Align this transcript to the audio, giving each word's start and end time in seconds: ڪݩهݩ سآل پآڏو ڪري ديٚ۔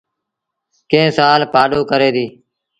ڪݩهݩ 0.89 1.15
سآل 1.17 1.41
پآڏو 1.53 1.79
ڪري 1.89 2.09
ديٚ۔ 2.15 2.31